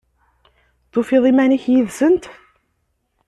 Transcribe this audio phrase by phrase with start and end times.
[0.91, 2.23] Tufiḍ iman-ik yid-sent?